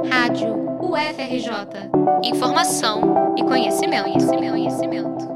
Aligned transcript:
Rádio 0.00 0.54
UFRJ. 0.80 1.90
Informação 2.24 3.34
e 3.36 3.44
conhecimento, 3.44 4.04
conhecimento, 4.04 4.50
conhecimento. 4.52 5.28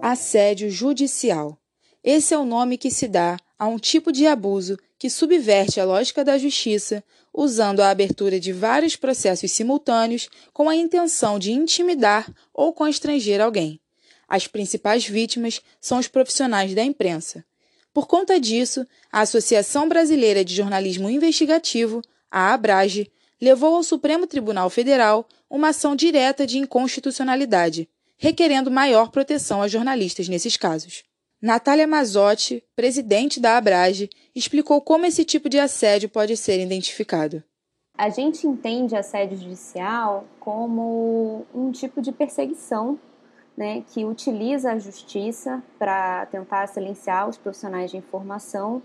Assédio 0.00 0.70
judicial. 0.70 1.58
Esse 2.04 2.32
é 2.32 2.38
o 2.38 2.44
nome 2.44 2.78
que 2.78 2.90
se 2.90 3.08
dá 3.08 3.36
a 3.58 3.66
um 3.66 3.78
tipo 3.78 4.12
de 4.12 4.26
abuso 4.26 4.78
que 4.96 5.10
subverte 5.10 5.80
a 5.80 5.84
lógica 5.84 6.24
da 6.24 6.38
justiça, 6.38 7.02
usando 7.34 7.80
a 7.80 7.90
abertura 7.90 8.38
de 8.38 8.52
vários 8.52 8.94
processos 8.94 9.50
simultâneos 9.50 10.28
com 10.52 10.68
a 10.68 10.76
intenção 10.76 11.36
de 11.38 11.50
intimidar 11.50 12.32
ou 12.54 12.72
constranger 12.72 13.40
alguém. 13.40 13.80
As 14.28 14.46
principais 14.46 15.04
vítimas 15.04 15.60
são 15.80 15.98
os 15.98 16.06
profissionais 16.06 16.74
da 16.74 16.84
imprensa. 16.84 17.44
Por 17.92 18.06
conta 18.06 18.38
disso, 18.38 18.86
a 19.10 19.22
Associação 19.22 19.88
Brasileira 19.88 20.44
de 20.44 20.54
Jornalismo 20.54 21.10
Investigativo, 21.10 22.02
a 22.30 22.52
ABRAGE, 22.52 23.10
levou 23.40 23.76
ao 23.76 23.82
Supremo 23.82 24.26
Tribunal 24.26 24.70
Federal 24.70 25.26
uma 25.48 25.68
ação 25.68 25.94
direta 25.94 26.46
de 26.46 26.58
inconstitucionalidade, 26.58 27.88
requerendo 28.18 28.70
maior 28.70 29.10
proteção 29.10 29.62
a 29.62 29.68
jornalistas 29.68 30.28
nesses 30.28 30.56
casos. 30.56 31.04
Natália 31.40 31.86
Mazotti, 31.86 32.64
presidente 32.74 33.38
da 33.38 33.56
Abrage, 33.56 34.08
explicou 34.34 34.80
como 34.80 35.06
esse 35.06 35.24
tipo 35.24 35.48
de 35.48 35.58
assédio 35.58 36.08
pode 36.08 36.36
ser 36.36 36.60
identificado. 36.60 37.42
A 37.96 38.08
gente 38.10 38.46
entende 38.46 38.96
assédio 38.96 39.38
judicial 39.38 40.26
como 40.40 41.46
um 41.54 41.70
tipo 41.70 42.02
de 42.02 42.12
perseguição 42.12 42.98
né, 43.56 43.82
que 43.92 44.04
utiliza 44.04 44.72
a 44.72 44.78
justiça 44.78 45.62
para 45.78 46.26
tentar 46.26 46.66
silenciar 46.66 47.28
os 47.28 47.38
profissionais 47.38 47.90
de 47.90 47.96
informação 47.96 48.82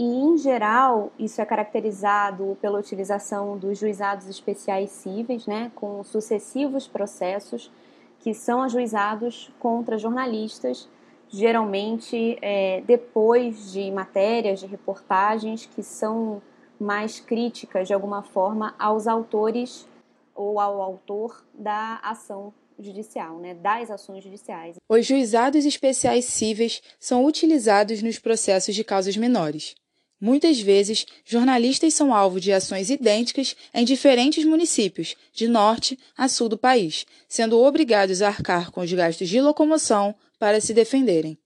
e, 0.00 0.02
em 0.02 0.38
geral, 0.38 1.12
isso 1.18 1.42
é 1.42 1.44
caracterizado 1.44 2.56
pela 2.58 2.78
utilização 2.78 3.58
dos 3.58 3.78
juizados 3.78 4.26
especiais 4.26 4.88
cíveis, 4.88 5.46
né, 5.46 5.70
com 5.74 6.02
sucessivos 6.02 6.88
processos 6.88 7.70
que 8.18 8.32
são 8.32 8.62
ajuizados 8.62 9.52
contra 9.58 9.98
jornalistas 9.98 10.88
geralmente 11.28 12.38
é, 12.40 12.80
depois 12.86 13.72
de 13.72 13.90
matérias, 13.90 14.60
de 14.60 14.66
reportagens 14.66 15.66
que 15.66 15.82
são 15.82 16.40
mais 16.78 17.20
críticas 17.20 17.86
de 17.86 17.92
alguma 17.92 18.22
forma 18.22 18.74
aos 18.78 19.06
autores 19.06 19.86
ou 20.34 20.58
ao 20.58 20.80
autor 20.80 21.44
da 21.52 22.00
ação 22.02 22.54
judicial, 22.78 23.38
né, 23.38 23.52
das 23.52 23.90
ações 23.90 24.24
judiciais. 24.24 24.76
Os 24.88 25.04
juizados 25.04 25.66
especiais 25.66 26.24
cíveis 26.24 26.80
são 26.98 27.26
utilizados 27.26 28.02
nos 28.02 28.18
processos 28.18 28.74
de 28.74 28.82
causas 28.82 29.14
menores. 29.18 29.74
Muitas 30.20 30.60
vezes, 30.60 31.06
jornalistas 31.24 31.94
são 31.94 32.12
alvo 32.12 32.38
de 32.38 32.52
ações 32.52 32.90
idênticas 32.90 33.56
em 33.72 33.84
diferentes 33.86 34.44
municípios, 34.44 35.16
de 35.32 35.48
norte 35.48 35.98
a 36.14 36.28
sul 36.28 36.46
do 36.46 36.58
país, 36.58 37.06
sendo 37.26 37.58
obrigados 37.58 38.20
a 38.20 38.28
arcar 38.28 38.70
com 38.70 38.82
os 38.82 38.92
gastos 38.92 39.30
de 39.30 39.40
locomoção 39.40 40.14
para 40.38 40.60
se 40.60 40.74
defenderem. 40.74 41.38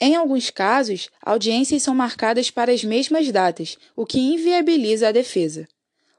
Em 0.00 0.16
alguns 0.16 0.50
casos, 0.50 1.08
audiências 1.22 1.82
são 1.82 1.94
marcadas 1.94 2.50
para 2.50 2.72
as 2.72 2.82
mesmas 2.82 3.30
datas, 3.30 3.78
o 3.94 4.04
que 4.04 4.18
inviabiliza 4.18 5.08
a 5.08 5.12
defesa. 5.12 5.68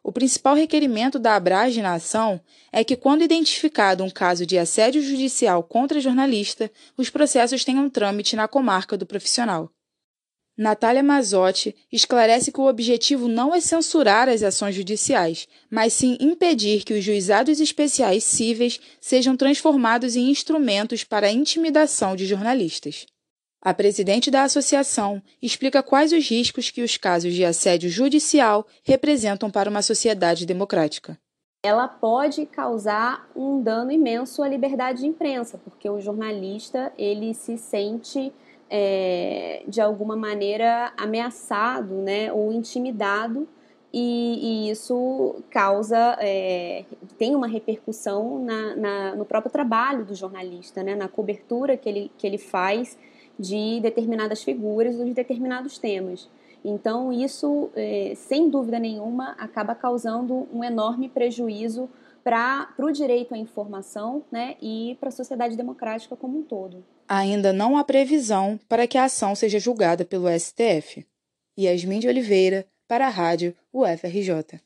O 0.03 0.14
principal 0.14 0.55
requerimento 0.55 1.20
da 1.20 1.36
Abrage 1.36 1.81
na 1.81 1.95
ação 1.95 2.39
é 2.72 2.83
que, 2.83 2.95
quando 2.95 3.23
identificado 3.23 4.03
um 4.03 4.09
caso 4.09 4.45
de 4.45 4.58
assédio 4.58 5.02
judicial 5.02 5.61
contra 5.61 6.00
jornalista, 6.00 6.72
os 6.95 7.09
processos 7.09 7.66
tenham 7.66 7.89
trâmite 7.89 8.36
na 8.36 8.48
comarca 8.48 8.95
do 8.95 9.05
profissional. 9.05 9.70
Natália 10.62 11.02
Mazotti 11.02 11.76
esclarece 11.92 12.52
que 12.52 12.62
o 12.62 12.67
objetivo 12.67 13.28
não 13.28 13.52
é 13.52 13.59
censurar 13.59 14.30
as 14.30 14.44
ações 14.44 14.76
judiciais, 14.76 15.48
mas 15.72 15.92
sim 15.92 16.16
impedir 16.20 16.84
que 16.84 16.94
os 16.94 17.04
juizados 17.04 17.59
especiais 17.59 18.23
cíveis 18.23 18.80
sejam 19.00 19.36
transformados 19.36 20.16
em 20.16 20.30
instrumentos 20.30 21.04
para 21.04 21.26
a 21.26 21.32
intimidação 21.32 22.16
de 22.16 22.28
jornalistas. 22.28 23.08
A 23.59 23.73
presidente 23.73 24.30
da 24.30 24.44
associação 24.44 25.20
explica 25.42 25.82
quais 25.82 26.14
os 26.14 26.30
riscos 26.30 26.70
que 26.70 26.83
os 26.83 26.95
casos 26.95 27.33
de 27.33 27.44
assédio 27.44 27.89
judicial 27.89 28.67
representam 28.83 29.50
para 29.50 29.67
uma 29.67 29.82
sociedade 29.82 30.45
democrática. 30.45 31.17
Ela 31.64 31.88
pode 31.88 32.45
causar 32.45 33.27
um 33.36 33.64
dano 33.64 33.92
imenso 33.92 34.44
à 34.44 34.48
liberdade 34.48 35.00
de 35.00 35.08
imprensa, 35.08 35.58
porque 35.58 35.89
o 35.89 36.00
jornalista 36.00 36.94
ele 37.00 37.33
se 37.33 37.58
sente 37.58 38.32
é, 38.73 39.64
de 39.67 39.82
alguma 39.82 40.15
maneira 40.15 40.93
ameaçado 40.95 41.93
né, 41.95 42.32
ou 42.32 42.54
intimidado 42.54 43.45
e, 43.93 44.67
e 44.67 44.71
isso 44.71 45.43
causa, 45.49 46.17
é, 46.21 46.86
tem 47.17 47.36
uma 47.36 47.48
repercussão 47.48 48.42
na, 48.42 48.76
na, 48.77 49.15
no 49.15 49.26
próprio 49.26 49.52
trabalho 49.52 50.05
do 50.05 50.15
jornalista, 50.15 50.82
né, 50.82 50.95
na 50.95 51.09
cobertura 51.09 51.76
que 51.76 51.89
ele, 51.89 52.11
que 52.17 52.26
ele 52.26 52.37
faz 52.37 52.98
de 53.37 53.82
determinadas 53.82 54.42
figuras 54.42 54.95
ou 54.98 55.03
de 55.03 55.14
determinados 55.14 55.77
temas. 55.77 56.30
Então, 56.64 57.11
isso, 57.11 57.70
é, 57.76 58.14
sem 58.15 58.49
dúvida 58.49 58.80
nenhuma, 58.80 59.36
acaba 59.38 59.76
causando 59.76 60.48
um 60.53 60.64
enorme 60.64 61.09
prejuízo 61.09 61.89
para 62.23 62.73
o 62.77 62.92
direito 62.92 63.33
à 63.33 63.37
informação 63.37 64.23
né, 64.32 64.55
e 64.61 64.98
para 64.99 65.09
a 65.09 65.11
sociedade 65.11 65.55
democrática 65.55 66.15
como 66.15 66.39
um 66.39 66.43
todo. 66.43 66.86
Ainda 67.08 67.52
não 67.52 67.77
há 67.77 67.83
previsão 67.83 68.59
para 68.70 68.87
que 68.87 68.98
a 68.98 69.05
ação 69.05 69.36
seja 69.36 69.59
julgada 69.59 70.05
pelo 70.05 70.27
STF. 70.30 71.05
Yasmin 71.59 71.99
de 71.99 72.08
Oliveira, 72.08 72.65
para 72.87 73.08
a 73.08 73.09
Rádio 73.09 73.55
UFRJ. 73.73 74.61